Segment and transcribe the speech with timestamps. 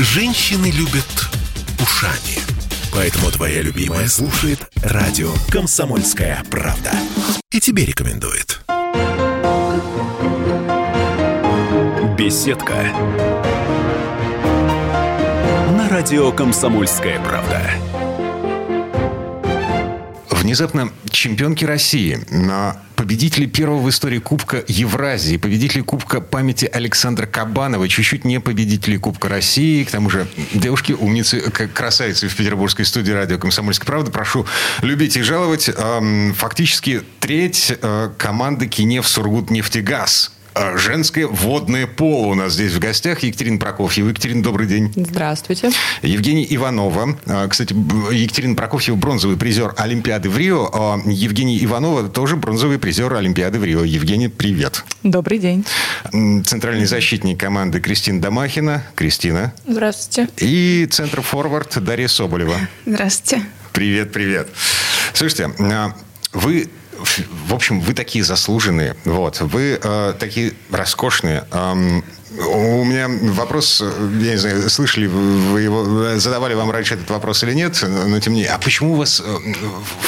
[0.00, 1.28] Женщины любят
[1.82, 2.38] ушами.
[2.92, 6.92] Поэтому твоя любимая слушает радио «Комсомольская правда».
[7.50, 8.60] И тебе рекомендует.
[12.16, 12.92] Беседка.
[15.76, 17.60] На радио «Комсомольская правда».
[20.30, 27.88] Внезапно чемпионки России, на победители первого в истории Кубка Евразии, победители Кубка памяти Александра Кабанова,
[27.88, 33.38] чуть-чуть не победители Кубка России, к тому же девушки, умницы, красавицы в петербургской студии радио
[33.38, 34.10] «Комсомольская правда».
[34.10, 34.46] Прошу
[34.82, 35.70] любить и жаловать.
[35.72, 40.32] Эм, Фактически треть э, команды Кинев Сургут нефтегаз.
[40.58, 43.22] Э, Женское водное поло у нас здесь в гостях.
[43.22, 44.08] Екатерина Прокофьева.
[44.08, 44.92] Екатерина, добрый день.
[44.96, 45.70] Здравствуйте.
[46.02, 47.16] Евгений Иванова.
[47.26, 47.74] А, Кстати,
[48.12, 50.68] Екатерина Прокофьева бронзовый призер Олимпиады в Рио.
[50.72, 53.84] а Евгений Иванова тоже бронзовый призер Олимпиады в Рио.
[53.84, 54.84] Евгений, привет.
[55.04, 55.64] Добрый день.
[56.44, 58.84] Центральный защитник команды Кристина Домахина.
[58.96, 59.52] Кристина.
[59.66, 60.28] Здравствуйте.
[60.38, 62.56] И центр-форвард Дарья Соболева.
[62.84, 63.44] Здравствуйте.
[63.72, 64.48] Привет, привет.
[65.12, 65.94] Слушайте, а,
[66.32, 66.68] вы,
[67.46, 71.44] в общем, вы такие заслуженные, вот, вы э, такие роскошные.
[71.50, 73.90] Ам, у меня вопрос, э,
[74.20, 78.34] я не знаю, слышали вы его, задавали вам раньше этот вопрос или нет, но тем
[78.34, 79.38] не менее, а почему у вас э,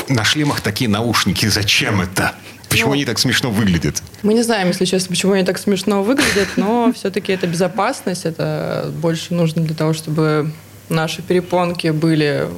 [0.09, 1.47] на шлемах такие наушники?
[1.47, 2.35] Зачем это?
[2.69, 4.01] Почему Ну, они так смешно выглядят?
[4.23, 8.25] Мы не знаем, если честно, почему они так смешно выглядят, но все-таки это безопасность.
[8.25, 10.53] Это больше нужно для того, чтобы
[10.89, 12.49] наши перепонки были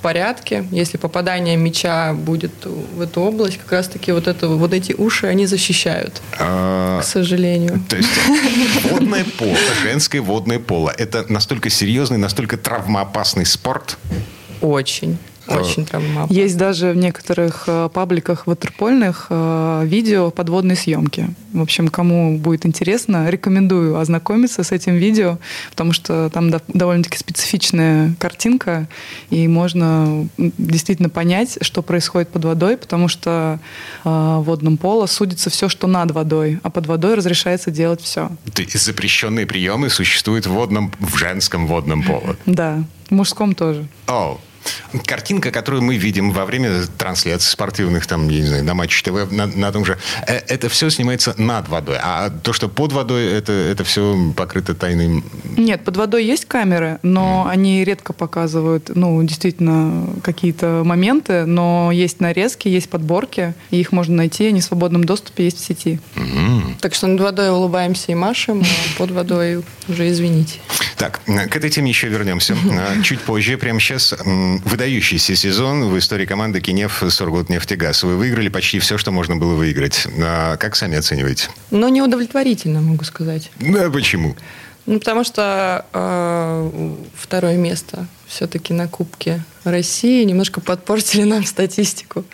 [0.00, 0.64] порядке.
[0.70, 5.46] Если попадание мяча будет в эту область, как раз-таки вот, это, вот эти уши, они
[5.46, 7.82] защищают, А, к сожалению.
[7.88, 8.10] То есть
[8.90, 13.98] водное поло, женское водное поло, это настолько серьезный, настолько травмоопасный спорт?
[14.60, 15.18] Очень,
[15.58, 16.34] очень травмоопасно.
[16.34, 21.30] Есть даже в некоторых э, пабликах ватерпольных э, видео подводной съемки.
[21.52, 25.38] В общем, кому будет интересно, рекомендую ознакомиться с этим видео,
[25.70, 28.88] потому что там дов- довольно-таки специфичная картинка,
[29.30, 33.58] и можно действительно понять, что происходит под водой, потому что
[34.04, 38.30] э, в водном поло судится все, что над водой, а под водой разрешается делать все.
[38.54, 42.36] То есть запрещенные приемы существуют в водном, в женском водном поло.
[42.46, 43.86] Да, в мужском тоже.
[44.06, 44.40] О,
[45.06, 49.30] картинка, которую мы видим во время трансляций спортивных, там, я не знаю, на Матч ТВ,
[49.30, 51.98] на, на том же, э, это все снимается над водой.
[52.00, 55.24] А то, что под водой, это, это все покрыто тайным...
[55.56, 62.20] Нет, под водой есть камеры, но они редко показывают, ну, действительно, какие-то моменты, но есть
[62.20, 66.00] нарезки, есть подборки, и их можно найти, они в свободном доступе есть в сети.
[66.80, 70.58] Так что над водой улыбаемся и машем, а под водой уже извините.
[70.96, 72.54] Так, к этой теме еще вернемся.
[72.54, 74.14] Э, Чуть позже, прямо сейчас,
[74.58, 78.02] выдающийся сезон в истории команды Кинев Сургутнефтегаз.
[78.02, 80.06] Вы выиграли почти все, что можно было выиграть.
[80.22, 81.48] А Как сами оцениваете?
[81.70, 83.50] Но неудовлетворительно, могу сказать.
[83.60, 84.36] Ну, а почему?
[84.86, 92.24] Ну, потому что э, второе место все-таки на Кубке России немножко подпортили нам статистику.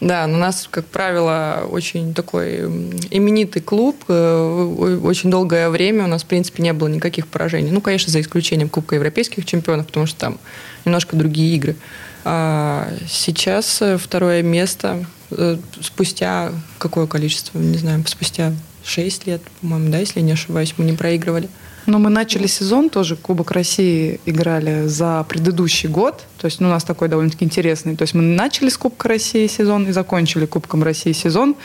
[0.00, 2.64] Да, но у нас, как правило, очень такой
[3.10, 4.02] именитый клуб.
[4.08, 7.70] Э, Очень долгое время у нас, в принципе, не было никаких поражений.
[7.70, 10.38] Ну, конечно, за исключением Кубка европейских чемпионов, потому что там
[10.84, 11.76] немножко другие игры.
[12.24, 18.52] А сейчас э, второе место э, спустя какое количество, не знаю, спустя
[18.90, 21.48] 6 лет, по-моему, да, если я не ошибаюсь, мы не проигрывали.
[21.86, 26.70] Но мы начали сезон тоже, Кубок России играли за предыдущий год, то есть ну, у
[26.70, 27.96] нас такой довольно-таки интересный.
[27.96, 31.56] То есть мы начали с Кубка России сезон и закончили Кубком России сезон.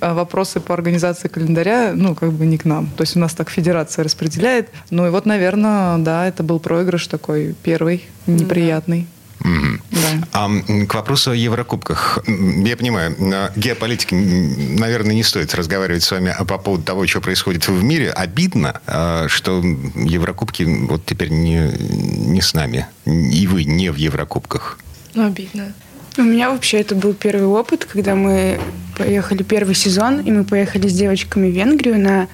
[0.00, 2.88] А вопросы по организации календаря, ну, как бы не к нам.
[2.96, 4.70] То есть у нас так федерация распределяет.
[4.90, 9.06] Ну и вот, наверное, да, это был проигрыш такой первый, неприятный.
[9.44, 9.82] Мгм.
[9.90, 10.28] Да.
[10.32, 10.48] А
[10.86, 12.18] к вопросу о Еврокубках.
[12.26, 17.20] Я понимаю, на геополитике, м, наверное, не стоит разговаривать с вами по поводу того, что
[17.20, 18.10] происходит в мире.
[18.10, 19.62] Обидно, а, что
[19.94, 22.86] Еврокубки вот теперь не, не с нами.
[23.04, 24.78] И вы не в Еврокубках.
[25.14, 25.74] Ну, обидно.
[26.16, 28.58] У меня вообще это был первый опыт, когда мы
[28.96, 32.28] поехали первый сезон, и мы поехали с девочками в Венгрию на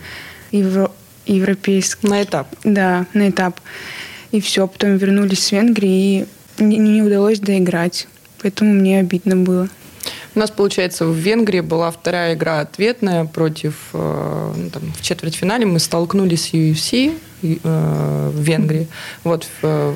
[0.53, 0.93] евро...
[1.26, 2.06] европейский...
[2.06, 2.54] На этап.
[2.62, 3.60] Да, на этап.
[4.31, 6.26] И все, потом вернулись с Венгрии, и
[6.61, 8.07] не, не удалось доиграть.
[8.43, 9.69] Поэтому мне обидно было.
[10.35, 13.75] У нас, получается, в Венгрии была вторая игра ответная против...
[13.93, 18.87] э, ну, там, в четвертьфинале мы столкнулись с UFC э, в Венгрии.
[19.25, 19.95] Вот в,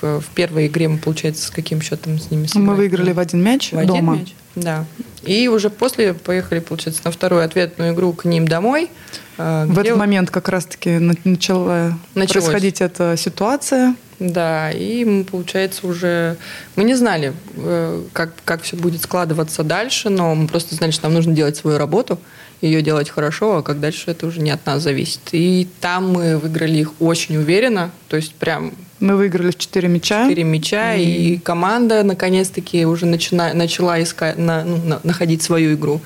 [0.00, 2.76] в- в первой игре мы, получается, с каким счетом с ними Мы сыграли?
[2.76, 4.16] выиграли в один мяч В один дома.
[4.16, 4.34] мяч?
[4.56, 4.86] Да.
[5.22, 8.88] И уже после поехали, получается, на вторую ответную игру к ним домой.
[9.36, 12.44] э, В этот момент как раз-таки на- начала Началось.
[12.46, 13.94] происходить эта ситуация.
[14.18, 16.36] Да, и мы, получается, уже...
[16.76, 21.04] Мы не знали, э, как, как все будет складываться дальше, но мы просто знали, что
[21.04, 22.18] нам нужно делать свою работу,
[22.60, 25.20] ее делать хорошо, а как дальше, это уже не от нас зависит.
[25.32, 30.28] И там мы выиграли их очень уверенно, то есть прям Мы выиграли в 4 мяча.
[30.28, 35.74] 4 мяча, и, и команда наконец-таки уже начина, начала искать, на, ну, на, находить свою
[35.74, 36.00] игру.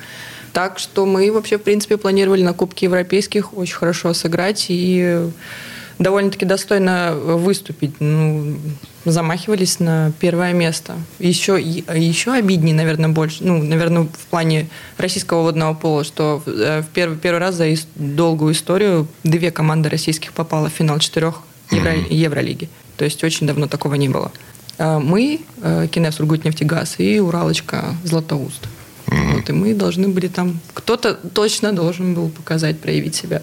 [0.52, 5.28] Так что мы вообще, в принципе, планировали на Кубке Европейских очень хорошо сыграть и
[5.98, 8.00] довольно-таки достойно выступить.
[8.00, 8.56] Ну,
[9.04, 10.96] замахивались на первое место.
[11.18, 17.16] Еще, еще обиднее, наверное, больше, ну, наверное, в плане российского водного пола, что в первый,
[17.16, 22.14] первый раз за долгую историю две команды российских попало в финал четырех Евро, mm-hmm.
[22.14, 22.68] Евролиги.
[22.96, 24.32] То есть очень давно такого не было.
[24.78, 28.68] А мы, э, Кинев Сургутнефтегаз и Уралочка Златоуст.
[29.06, 29.34] Mm-hmm.
[29.34, 30.60] Вот, и мы должны были там...
[30.74, 33.42] Кто-то точно должен был показать, проявить себя.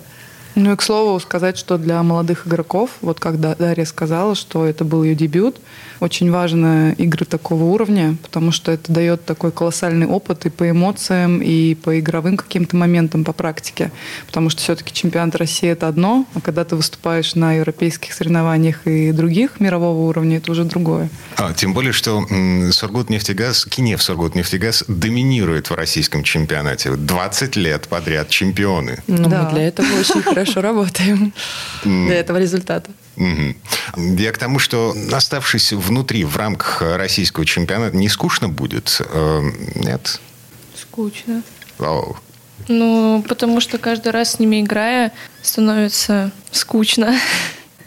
[0.55, 4.85] Ну и к слову сказать, что для молодых игроков, вот когда Дарья сказала, что это
[4.85, 5.57] был ее дебют,
[5.99, 11.41] очень важно игры такого уровня, потому что это дает такой колоссальный опыт и по эмоциям,
[11.41, 13.91] и по игровым каким-то моментам, по практике.
[14.27, 19.11] Потому что все-таки чемпионат России это одно, а когда ты выступаешь на европейских соревнованиях и
[19.11, 21.09] других мирового уровня, это уже другое.
[21.37, 22.25] А, тем более, что
[22.71, 26.95] Сургутнефтегаз, Кинев Сургутнефтегаз доминирует в российском чемпионате.
[26.95, 29.03] 20 лет подряд чемпионы.
[29.07, 29.43] Ну, да.
[29.43, 31.33] мы для этого очень хорошо работаем,
[31.83, 32.89] для этого результата.
[33.17, 33.55] Угу.
[34.17, 39.01] Я к тому, что оставшись внутри, в рамках российского чемпионата, не скучно будет?
[39.09, 39.41] Э,
[39.75, 40.19] нет?
[40.75, 41.41] Скучно.
[41.77, 42.17] Вау.
[42.67, 45.11] Ну, потому что каждый раз с ними играя,
[45.41, 47.17] становится скучно.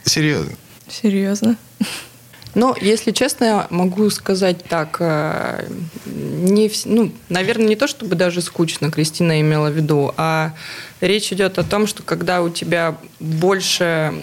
[0.04, 0.52] Серьезно?
[0.88, 1.56] Серьезно.
[2.54, 5.68] Но, если честно, могу сказать так, э,
[6.06, 10.54] не, ну, наверное, не то, чтобы даже скучно Кристина имела в виду, а
[11.00, 14.14] речь идет о том, что когда у тебя больше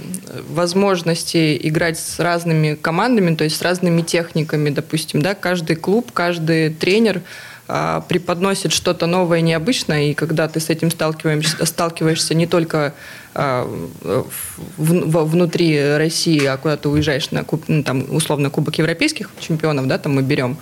[0.49, 6.71] возможностей играть с разными командами, то есть с разными техниками, допустим, да, каждый клуб, каждый
[6.71, 7.21] тренер
[7.67, 12.93] преподносит что-то новое, необычное, и когда ты с этим сталкиваешься, сталкиваешься не только
[13.33, 13.67] а,
[14.77, 20.13] внутри России, а куда ты уезжаешь на ну, там, условно Кубок Европейских чемпионов, да, там
[20.13, 20.57] мы берем,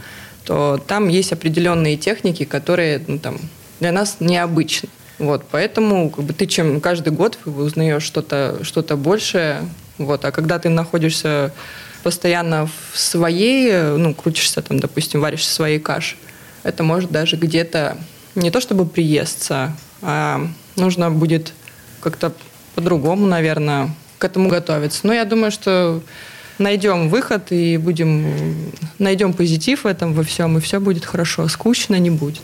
[0.45, 3.37] то там есть определенные техники, которые ну, там,
[3.81, 4.89] для нас необычны.
[5.19, 9.61] Вот, поэтому как бы, ты чем каждый год узнаешь что-то что большее.
[9.97, 11.53] Вот, а когда ты находишься
[12.01, 16.15] постоянно в своей, ну, крутишься там, допустим, варишь в своей каше,
[16.63, 17.97] это может даже где-то
[18.35, 21.53] не то чтобы приесться, а нужно будет
[22.01, 22.33] как-то
[22.75, 25.01] по-другому, наверное, к этому готовиться.
[25.03, 26.01] Но я думаю, что
[26.57, 31.47] найдем выход и будем найдем позитив в этом во всем, и все будет хорошо.
[31.47, 32.41] Скучно не будет.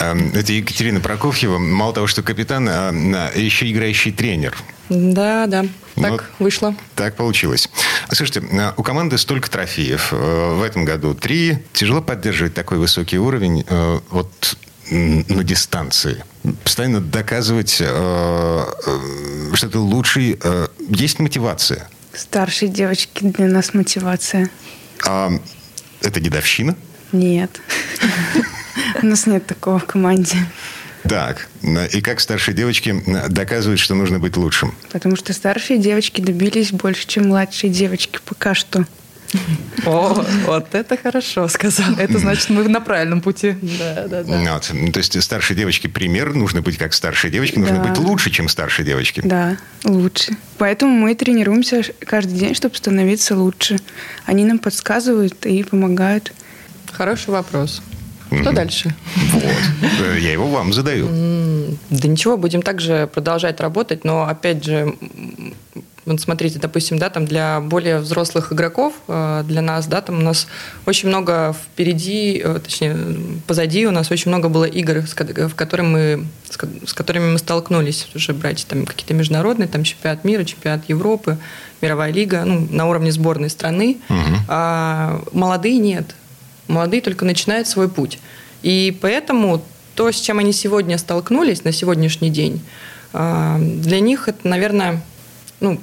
[0.00, 1.58] Эм, это Екатерина Прокофьева.
[1.58, 4.56] Мало того, что капитан, а еще играющий тренер.
[4.88, 5.64] Да, да.
[5.96, 6.74] Так ну, вышло.
[6.94, 7.68] Так получилось.
[8.10, 10.12] Слушайте, а, у команды столько трофеев.
[10.12, 11.58] Э, в этом году три.
[11.72, 14.56] Тяжело поддерживать такой высокий уровень э, вот
[14.90, 16.24] на дистанции.
[16.64, 18.64] Постоянно доказывать, э,
[19.52, 20.38] что ты лучший.
[20.88, 21.88] Есть мотивация?
[22.14, 24.50] Старшие девочки для нас мотивация.
[25.06, 25.30] А
[26.00, 26.76] это дедовщина?
[27.12, 27.60] Нет.
[29.02, 30.38] У нас нет такого в команде.
[31.08, 31.48] Так,
[31.92, 34.74] и как старшие девочки доказывают, что нужно быть лучшим?
[34.92, 38.84] Потому что старшие девочки добились больше, чем младшие девочки пока что.
[39.84, 41.94] О, вот это хорошо сказал.
[41.98, 43.56] Это значит, мы на правильном пути.
[43.78, 44.54] Да, да, да.
[44.54, 44.70] Вот.
[44.72, 47.84] Ну, то есть старшие девочки пример, нужно быть как старшие девочки, нужно да.
[47.84, 49.20] быть лучше, чем старшие девочки.
[49.22, 50.36] Да, лучше.
[50.56, 53.78] Поэтому мы тренируемся каждый день, чтобы становиться лучше.
[54.24, 56.32] Они нам подсказывают и помогают.
[56.90, 57.82] Хороший вопрос.
[58.30, 58.94] Что дальше?
[59.32, 59.42] Вот.
[60.02, 61.08] Э, я его вам задаю.
[61.90, 64.94] Да ничего, будем также продолжать работать, но опять же,
[66.08, 70.22] вот смотрите, допустим, да, там для более взрослых игроков, э, для нас, да, там у
[70.22, 70.46] нас
[70.86, 72.96] очень много впереди, э, точнее,
[73.46, 78.32] позади у нас очень много было игр, в которых мы, с которыми мы столкнулись уже
[78.32, 81.36] брать там какие-то международные, там чемпионат мира, чемпионат Европы,
[81.82, 83.98] мировая лига, ну, на уровне сборной страны.
[84.08, 84.36] Угу.
[84.48, 86.14] А молодые нет.
[86.68, 88.18] Молодые только начинают свой путь.
[88.62, 92.60] И поэтому то, с чем они сегодня столкнулись на сегодняшний день,
[93.12, 95.02] э, для них это, наверное,
[95.60, 95.80] ну,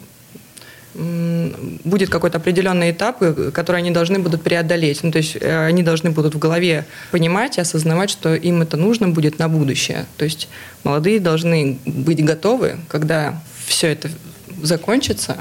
[1.84, 5.04] будет какой-то определенный этап, э, который они должны будут преодолеть.
[5.04, 8.78] Ну, то есть э, они должны будут в голове понимать и осознавать, что им это
[8.78, 10.06] нужно будет на будущее.
[10.18, 10.48] То есть
[10.84, 14.10] молодые должны быть готовы, когда все это
[14.62, 15.38] закончится,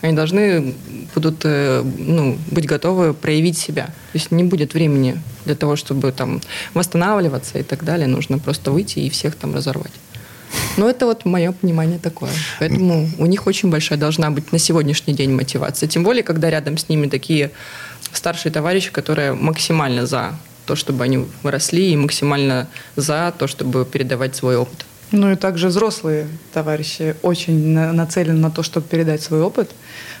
[0.00, 0.74] они должны
[1.14, 3.86] будут э, ну, быть готовы проявить себя.
[3.86, 6.40] То есть не будет времени для того, чтобы там
[6.74, 8.06] восстанавливаться и так далее.
[8.06, 9.92] Нужно просто выйти и всех там разорвать.
[10.76, 12.30] Но это вот мое понимание такое.
[12.58, 15.88] Поэтому у них очень большая должна быть на сегодняшний день мотивация.
[15.88, 17.50] Тем более, когда рядом с ними такие
[18.12, 24.36] старшие товарищи, которые максимально за то, чтобы они выросли, и максимально за то, чтобы передавать
[24.36, 24.84] свой опыт.
[25.10, 29.70] Ну и также взрослые товарищи очень нацелены на то, чтобы передать свой опыт,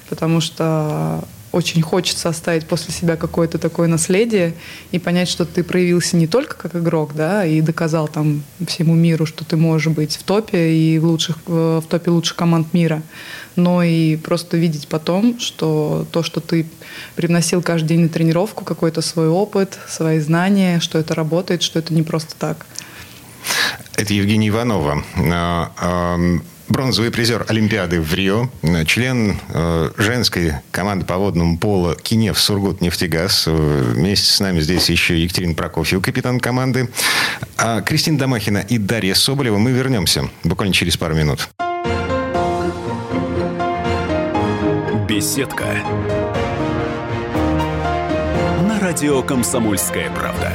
[0.08, 4.54] потому что очень хочется оставить после себя какое-то такое наследие
[4.92, 9.24] и понять, что ты проявился не только как игрок, да, и доказал там всему миру,
[9.26, 13.02] что ты можешь быть в топе и в, лучших, в топе лучших команд мира,
[13.56, 16.66] но и просто видеть потом, что то, что ты
[17.16, 21.94] привносил каждый день на тренировку, какой-то свой опыт, свои знания, что это работает, что это
[21.94, 22.66] не просто так.
[23.98, 26.18] Это Евгения Иванова а,
[26.68, 28.48] бронзовый призер Олимпиады в Рио,
[28.86, 33.48] член э, женской команды по водному полу Кинев Сургут Нефтегаз.
[33.48, 36.90] Вместе с нами здесь еще Екатерина Прокофьева, капитан команды.
[37.56, 39.58] А Кристина Домахина и Дарья Соболева.
[39.58, 41.48] Мы вернемся буквально через пару минут.
[45.08, 45.82] Беседка.
[48.68, 50.52] На радио «Комсомольская правда».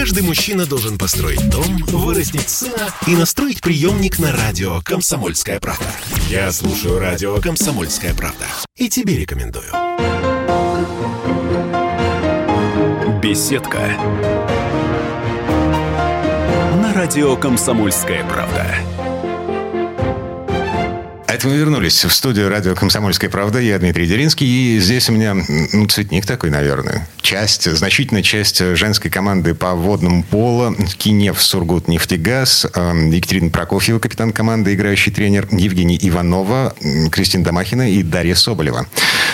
[0.00, 5.84] Каждый мужчина должен построить дом, вырастить сына и настроить приемник на радио «Комсомольская правда».
[6.30, 9.70] Я слушаю радио «Комсомольская правда» и тебе рекомендую.
[13.20, 13.90] Беседка.
[16.80, 18.74] На радио «Комсомольская правда».
[21.26, 23.60] Это мы вернулись в студию радио «Комсомольская правда».
[23.60, 24.46] Я Дмитрий Деринский.
[24.46, 27.06] И здесь у меня ну, цветник такой, наверное.
[27.30, 30.74] Часть, значительная часть женской команды по водному полу.
[30.98, 32.66] Кинев Сургут Нефтегаз.
[32.74, 35.46] Эм, Екатерина Прокофьева, капитан команды, играющий тренер.
[35.52, 36.74] Евгений Иванова,
[37.12, 38.88] Кристина Домахина и Дарья Соболева.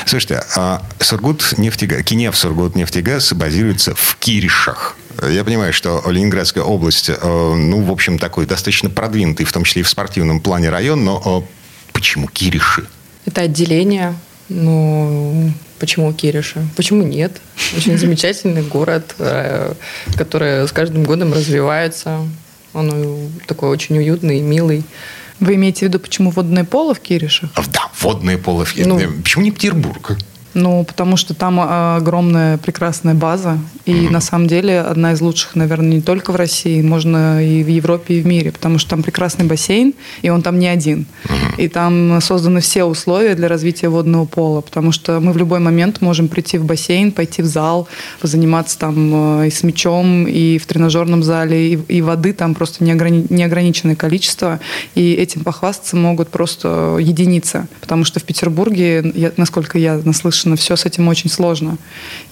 [0.05, 4.99] Слушайте, а Сургут Нефтегаз, Кинев Сургут Нефтегаз базируется в Киришах.
[5.27, 9.81] Я понимаю, что Ленинградская область, э, ну, в общем, такой достаточно продвинутый, в том числе
[9.81, 12.87] и в спортивном плане район, но э, Почему Кириши?
[13.25, 14.15] Это отделение.
[14.49, 16.67] Ну, почему Кириши?
[16.77, 17.41] Почему нет?
[17.77, 19.75] Очень замечательный город, э,
[20.17, 22.21] который с каждым годом развивается.
[22.73, 24.85] Он такой очень уютный, милый.
[25.41, 27.51] Вы имеете в виду, почему водное поло в Киришах?
[27.73, 28.93] Да, водное поло в Киришах.
[28.93, 30.17] Ну, почему не Петербург?
[30.59, 33.59] Ну, потому что там а, огромная прекрасная база.
[33.85, 34.11] И mm-hmm.
[34.11, 38.15] на самом деле одна из лучших, наверное, не только в России, можно и в Европе,
[38.15, 38.53] и в мире.
[38.53, 41.05] Потому что там прекрасный бассейн, и он там не один.
[41.25, 41.55] Mm-hmm.
[41.59, 44.63] И там созданы все условия для развития водного пола.
[44.63, 47.87] Потому что мы в любой момент можем прийти в бассейн, пойти в зал,
[48.23, 52.83] позаниматься там э, и с мячом, и в тренажерном зале, и, и воды там просто
[52.83, 54.59] неограни- неограниченное количество.
[54.95, 57.69] И этим похвастаться могут просто единицы.
[57.83, 61.77] Потому что в Петербурге, я, насколько я наслышана, конечно, все с этим очень сложно.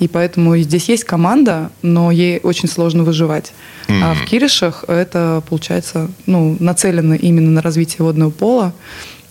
[0.01, 3.53] И поэтому здесь есть команда, но ей очень сложно выживать.
[3.89, 4.03] Mm-hmm.
[4.03, 8.73] А в Киришах это, получается, ну, нацелено именно на развитие водного пола.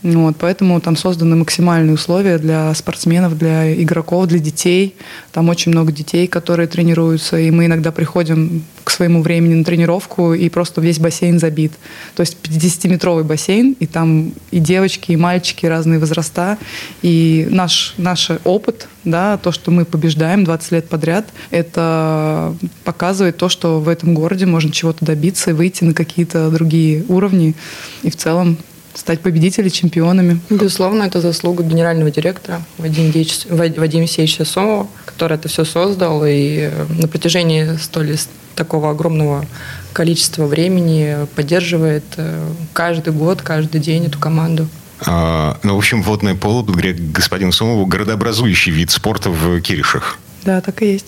[0.04, 4.96] Вот, поэтому там созданы максимальные условия для спортсменов, для игроков, для детей.
[5.32, 10.34] Там очень много детей, которые тренируются, и мы иногда приходим к своему времени на тренировку,
[10.34, 11.72] и просто весь бассейн забит.
[12.16, 16.58] То есть 50-метровый бассейн, и там и девочки, и мальчики, разные возраста.
[17.02, 23.48] И наш, наш опыт, да, то, что мы побеждаем 20 лет подряд, это показывает то,
[23.48, 27.56] что в этом городе можно чего-то добиться и выйти на какие-то другие уровни.
[28.02, 28.58] И в целом
[28.94, 30.40] стать победителями, чемпионами.
[30.50, 36.70] Безусловно, это заслуга генерального директора Вадима, Деич, Вадима Сеевича Сомова, который это все создал и
[36.72, 38.18] э, на протяжении столь
[38.56, 39.46] такого огромного
[39.94, 44.68] количества времени поддерживает э, каждый год, каждый день эту команду.
[45.06, 50.20] А, ну, в общем, водное поло, благодаря господину Сомову, городообразующий вид спорта в Киришах.
[50.44, 51.08] Да, так и есть.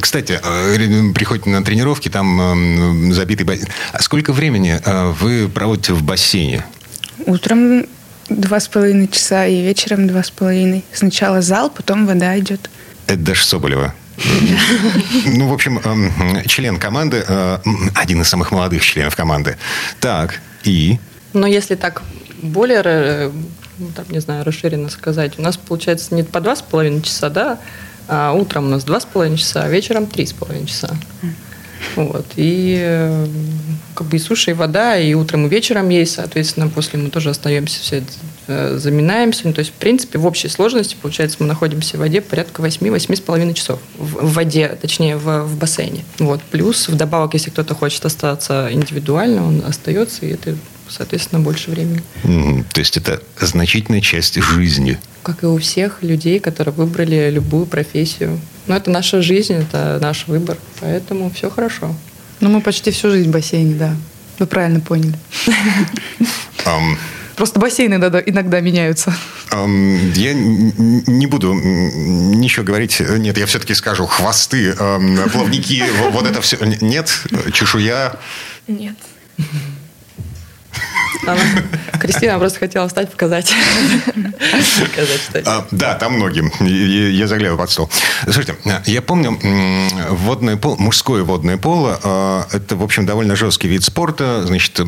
[0.00, 3.68] Кстати, э, приходите на тренировки, там забитый бассейн.
[3.92, 4.80] А сколько времени
[5.20, 6.64] вы проводите в бассейне?
[7.26, 7.86] Утром
[8.28, 10.84] два с половиной часа и вечером два с половиной.
[10.92, 12.70] Сначала зал, потом вода идет.
[13.06, 13.94] Это Даша Соболева.
[15.26, 17.58] Ну, в общем, эм, член команды, э,
[17.94, 19.56] один из самых молодых членов команды.
[19.98, 20.98] Так, и?
[21.32, 22.02] Но если так
[22.42, 23.30] более, э,
[23.78, 27.30] ну, там, не знаю, расширенно сказать, у нас получается не по два с половиной часа,
[27.30, 27.58] да,
[28.08, 30.94] а утром у нас два с половиной часа, а вечером три с половиной часа.
[31.96, 32.26] Вот.
[32.36, 33.26] И э,
[33.94, 37.30] как бы и суши, и вода, и утром, и вечером есть, соответственно, после мы тоже
[37.30, 38.12] остаемся, все это
[38.46, 39.42] э, заминаемся.
[39.46, 43.54] Ну, то есть, в принципе, в общей сложности, получается, мы находимся в воде порядка 8-8,5
[43.54, 43.80] часов.
[43.98, 46.04] В, в воде, точнее, в, в бассейне.
[46.18, 46.42] Вот.
[46.42, 50.56] Плюс, вдобавок, если кто-то хочет остаться индивидуально, он остается, и это,
[50.88, 52.02] соответственно, больше времени.
[52.24, 54.98] Mm, то есть, это значительная часть жизни.
[55.22, 58.40] Как и у всех людей, которые выбрали любую профессию.
[58.66, 61.94] Но это наша жизнь, это наш выбор, поэтому все хорошо.
[62.40, 63.94] Ну, мы почти всю жизнь в бассейне, да.
[64.38, 65.14] Вы правильно поняли.
[66.66, 66.96] Um,
[67.36, 69.14] Просто бассейны иногда, иногда меняются.
[69.50, 73.00] Um, я не буду ничего говорить.
[73.00, 76.58] Нет, я все-таки скажу хвосты, плавники, вот это все.
[76.80, 77.10] Нет,
[77.52, 78.16] чешуя.
[78.68, 78.96] Нет.
[81.26, 81.40] Она,
[82.00, 83.52] Кристина просто хотела встать, показать.
[84.80, 86.50] показать что а, да, там многим.
[86.60, 87.90] Я, заглядываю под стол.
[88.24, 89.38] Слушайте, я помню,
[90.10, 94.44] водное пол, мужское водное поло, а, это, в общем, довольно жесткий вид спорта.
[94.46, 94.80] Значит,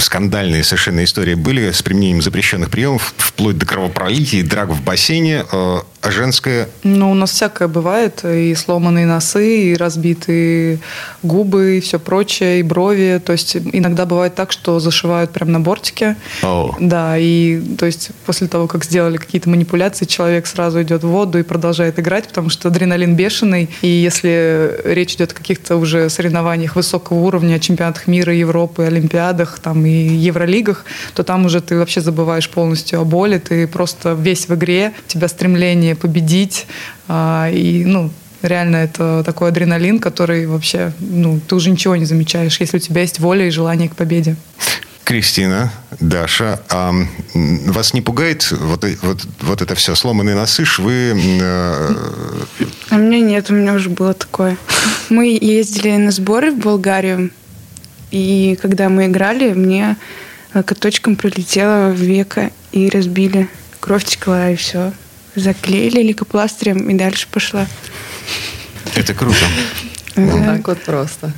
[0.00, 5.44] скандальные совершенно истории были с применением запрещенных приемов, вплоть до кровопролития, драк в бассейне.
[5.52, 6.68] А, а женское?
[6.82, 8.24] Ну, у нас всякое бывает.
[8.24, 10.78] И сломанные носы, и разбитые
[11.22, 13.20] губы, и все прочее, и брови.
[13.24, 16.16] То есть иногда бывает так, что зашивают прямо на бортике.
[16.42, 16.74] Oh.
[16.78, 21.38] Да, и то есть после того, как сделали какие-то манипуляции, человек сразу идет в воду
[21.38, 23.68] и продолжает играть, потому что адреналин бешеный.
[23.82, 29.84] И если речь идет о каких-то уже соревнованиях высокого уровня, чемпионатах мира, Европы, Олимпиадах там,
[29.86, 34.54] и Евролигах, то там уже ты вообще забываешь полностью о боли, ты просто весь в
[34.54, 36.66] игре, у тебя стремление победить,
[37.08, 38.10] а, и, ну,
[38.42, 43.00] реально это такой адреналин, который вообще, ну, ты уже ничего не замечаешь, если у тебя
[43.00, 44.36] есть воля и желание к победе.
[45.04, 45.70] Кристина,
[46.00, 46.92] Даша, а
[47.34, 51.12] вас не пугает вот, вот, вот это все, сломанные носы, швы?
[51.40, 51.94] Э...
[52.88, 54.56] А меня нет, у меня уже было такое.
[55.10, 57.30] Мы ездили на сборы в Болгарию,
[58.10, 59.96] и когда мы играли, мне
[60.52, 63.48] каточком прилетело в веко и разбили.
[63.80, 64.92] Кровь текла, и все.
[65.34, 67.66] Заклеили лейкопластырем, и дальше пошла.
[68.94, 69.44] Это круто.
[70.16, 71.32] Вот так вот просто.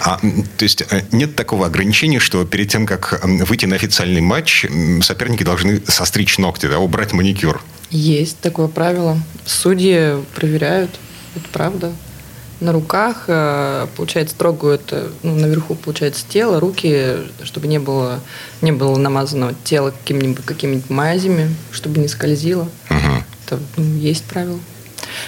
[0.00, 4.66] А, то есть э, нет такого ограничения, что перед тем, как выйти на официальный матч,
[5.02, 7.62] соперники должны состричь ногти, да, убрать маникюр?
[7.90, 9.18] Есть такое правило.
[9.44, 10.90] Судьи проверяют,
[11.34, 11.92] это правда.
[12.60, 18.20] На руках, э, получается, трогают, э, ну, наверху, получается, тело, руки, чтобы не было,
[18.60, 22.68] не было намазано тело какими-нибудь какими мазями, чтобы не скользило.
[22.90, 23.24] Угу.
[23.46, 24.60] Это ну, есть правило.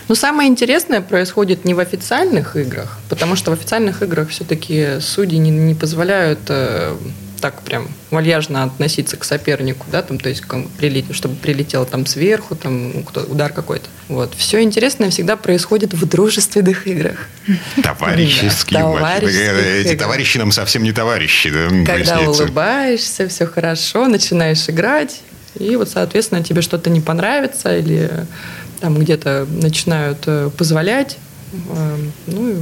[0.09, 5.38] Но самое интересное происходит не в официальных играх, потому что в официальных играх все-таки судьи
[5.38, 6.97] не, не позволяют э,
[7.43, 10.45] так прям вальяжно относиться к сопернику, да, там, то есть
[10.79, 13.87] прилет, чтобы прилетело там сверху, там удар какой-то.
[14.09, 14.33] Вот.
[14.37, 17.29] Все интересное всегда происходит в дружественных играх.
[17.83, 19.81] Товарищеские да, матчи.
[19.81, 21.51] Эти товарищи нам совсем не товарищи.
[21.51, 25.20] Да, Когда улыбаешься, все хорошо, начинаешь играть,
[25.59, 28.27] и вот, соответственно, тебе что-то не понравится или
[28.81, 31.19] там где-то начинают э, позволять.
[31.71, 32.57] Э, ну,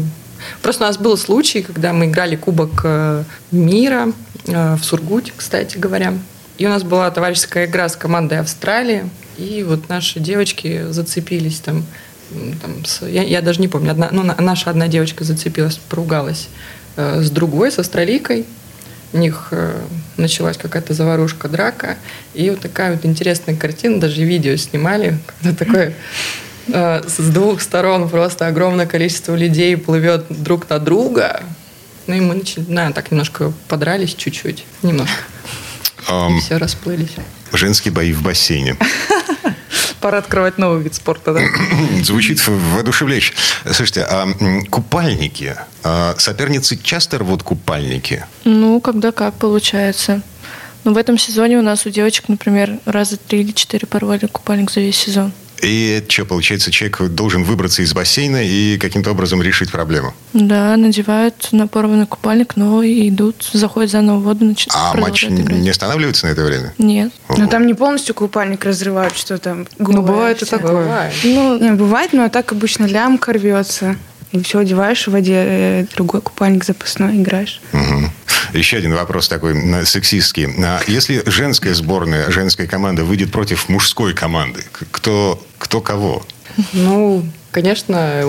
[0.63, 4.13] просто у нас был случай, когда мы играли Кубок э, мира
[4.45, 6.15] в Сургуте, кстати говоря.
[6.59, 9.09] И у нас была товарищеская игра с командой Австралии.
[9.39, 11.85] И вот наши девочки зацепились там.
[12.61, 13.93] там с, я, я даже не помню.
[13.93, 16.49] Одна, ну, наша одна девочка зацепилась, поругалась
[16.97, 18.47] э, с другой, с австралийкой
[19.13, 19.81] у них э,
[20.17, 21.97] началась какая-то заварушка, драка.
[22.35, 25.95] И вот такая вот интересная картина, даже видео снимали, когда такое
[26.69, 31.43] э, с двух сторон просто огромное количество людей плывет друг на друга.
[32.07, 35.15] Ну и мы начали, наверное, так немножко подрались чуть-чуть, немножко.
[36.09, 37.15] Um, и все расплылись.
[37.53, 38.77] Женские бои в бассейне.
[40.01, 41.41] Пора открывать новый вид спорта, да?
[42.03, 43.35] Звучит воодушевляюще.
[43.65, 44.27] Слушайте, а
[44.71, 45.57] купальники?
[45.83, 48.25] А соперницы часто рвут купальники?
[48.45, 50.23] Ну, когда как получается.
[50.85, 54.71] Ну, в этом сезоне у нас у девочек, например, раза три или четыре порвали купальник
[54.71, 55.33] за весь сезон.
[55.63, 60.15] И что, получается, человек должен выбраться из бассейна и каким-то образом решить проблему?
[60.33, 65.59] Да, надевают на порванный купальник, но идут, заходят заново в воду, начинают А матч играть.
[65.59, 66.75] не останавливается на это время?
[66.79, 67.13] Нет.
[67.37, 70.85] Но там не полностью купальник разрывают, что там Ну, бывает и такое.
[70.85, 71.13] Бывает.
[71.25, 73.97] Ну, не, бывает, но так обычно лямка рвется.
[74.33, 77.61] И все, одеваешь в воде э, другой купальник запасной, играешь.
[77.73, 78.11] Угу.
[78.53, 80.47] Еще один вопрос такой сексистский.
[80.65, 86.25] А если женская сборная, женская команда выйдет против мужской команды, кто, кто кого?
[86.73, 88.23] Ну, конечно,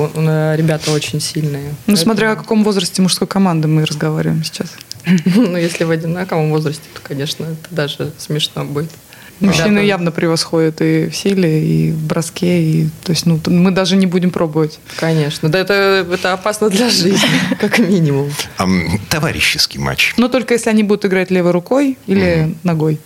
[0.55, 1.73] ребята очень сильные.
[1.87, 4.69] Ну, смотря о каком возрасте мужской команды мы разговариваем сейчас.
[5.25, 8.91] Ну, если в одинаковом возрасте, то, конечно, это даже смешно будет.
[9.41, 13.71] Мужчины да, явно превосходят и в силе, и в броске, и то есть, ну, мы
[13.71, 14.79] даже не будем пробовать.
[14.97, 17.27] Конечно, да, это, это опасно для жизни,
[17.59, 18.31] как минимум.
[18.57, 18.67] А,
[19.09, 20.13] товарищеский матч.
[20.17, 22.99] Но только если они будут играть левой рукой или ногой.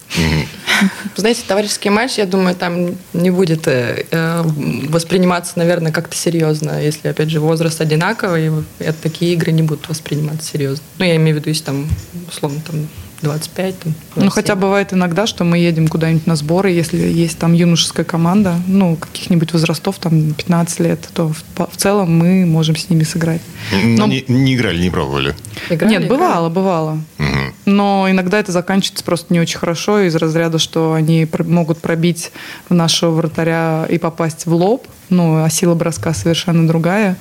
[1.15, 4.43] Знаете, товарищеский матч, я думаю, там не будет э, э
[4.89, 10.52] восприниматься, наверное, как-то серьезно, если, опять же, возраст одинаковый, и такие игры не будут восприниматься
[10.52, 10.84] серьезно.
[11.00, 11.88] Ну, я имею в виду, если там,
[12.28, 12.88] условно, там
[13.25, 13.79] 25.
[13.79, 14.23] Там, 27.
[14.23, 18.55] ну, хотя бывает иногда, что мы едем куда-нибудь на сборы, если есть там юношеская команда,
[18.67, 23.41] ну, каких-нибудь возрастов, там, 15 лет, то в, в целом мы можем с ними сыграть.
[23.71, 24.07] Но, Но...
[24.07, 25.35] Не, не играли, не пробовали?
[25.69, 26.99] Играли, Нет, бывало, бывало.
[27.19, 27.44] Угу.
[27.65, 32.32] Но иногда это заканчивается просто не очень хорошо из разряда, что они могут пробить
[32.69, 37.17] в нашего вратаря и попасть в лоб, ну, а сила броска совершенно другая.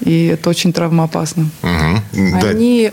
[0.00, 1.48] И это очень травмоопасно.
[1.62, 2.46] Угу.
[2.46, 2.92] Они,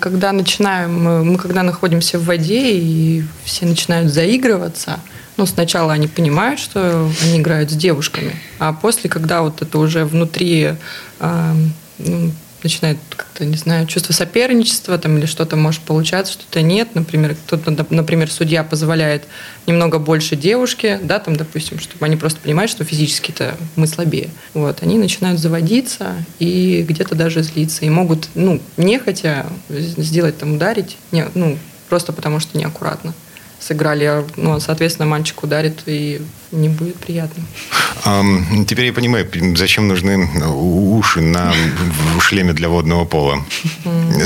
[0.00, 5.00] когда начинаем, мы когда находимся в воде, и все начинают заигрываться,
[5.36, 10.04] ну, сначала они понимают, что они играют с девушками, а после, когда вот это уже
[10.06, 10.76] внутри
[11.20, 11.54] э,
[11.98, 12.30] ну,
[12.66, 16.88] начинает как-то, не знаю, чувство соперничества там или что-то может получаться, что-то нет.
[16.94, 19.24] Например, кто-то, например, судья позволяет
[19.66, 24.30] немного больше девушке, да, там, допустим, чтобы они просто понимают, что физически-то мы слабее.
[24.52, 27.84] Вот, они начинают заводиться и где-то даже злиться.
[27.84, 33.14] И могут, ну, нехотя сделать там, ударить, не, ну, просто потому что неаккуратно
[33.58, 37.42] сыграли, ну, соответственно, мальчик ударит, и не будет приятно.
[38.66, 41.52] Теперь я понимаю, зачем нужны уши на
[42.20, 43.44] шлеме для водного пола.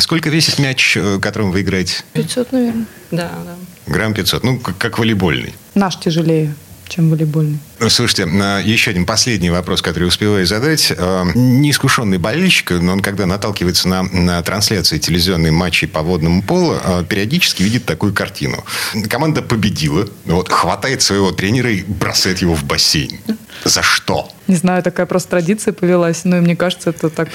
[0.01, 2.03] Сколько весит мяч, э, которым вы играете?
[2.13, 2.87] 500, наверное.
[3.11, 3.55] Да, да.
[3.93, 4.45] Грамм 500.
[4.45, 5.55] Ну, как, как волейбольный.
[5.75, 6.55] Наш тяжелее
[6.91, 7.59] чем волейбольный.
[7.89, 8.23] Слушайте,
[8.65, 10.93] еще один последний вопрос, который успеваю задать.
[10.97, 16.75] А, неискушенный болельщик, но он когда наталкивается на, на трансляции телевизионной матчей по водному полу,
[16.83, 18.65] а, периодически видит такую картину.
[19.09, 23.19] Команда победила, вот, хватает своего тренера и бросает его в бассейн.
[23.65, 24.29] За что?
[24.49, 27.29] Не знаю, такая просто традиция повелась, но мне кажется, это так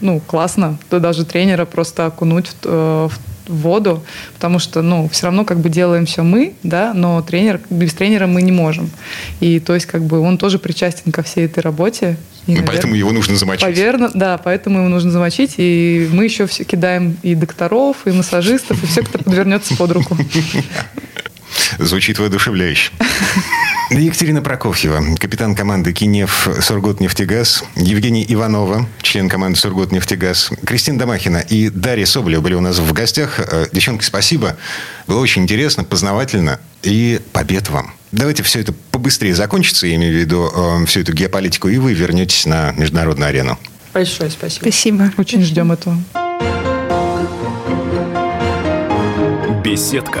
[0.00, 0.78] ну, классно.
[0.88, 3.08] То даже тренера просто окунуть в, э,
[3.50, 4.02] в воду,
[4.34, 8.26] потому что, ну, все равно как бы делаем все мы, да, но тренер, без тренера
[8.26, 8.90] мы не можем.
[9.40, 12.16] И то есть как бы он тоже причастен ко всей этой работе.
[12.46, 13.64] И, наверное, поэтому его нужно замочить.
[13.64, 18.82] Поверно, да, поэтому его нужно замочить, и мы еще все кидаем и докторов, и массажистов,
[18.82, 20.16] и все, кто подвернется под руку.
[21.78, 22.92] Звучит воодушевляюще.
[23.90, 32.06] Екатерина Прокофьева, капитан команды «Кинев» «Сургутнефтегаз», Евгений Иванова, член команды «Сургутнефтегаз», Кристина Домахина и Дарья
[32.06, 33.40] Соболева были у нас в гостях.
[33.40, 34.56] Э, девчонки, спасибо.
[35.08, 37.92] Было очень интересно, познавательно и побед вам.
[38.12, 41.92] Давайте все это побыстрее закончится, я имею в виду э, всю эту геополитику, и вы
[41.92, 43.58] вернетесь на международную арену.
[43.92, 44.62] Большое спасибо.
[44.62, 45.12] Спасибо.
[45.16, 45.96] Очень ждем этого.
[49.64, 50.20] Беседка